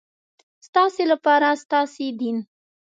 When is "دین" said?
2.19-2.37